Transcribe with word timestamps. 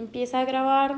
empieza 0.00 0.40
a 0.40 0.44
grabar 0.44 0.96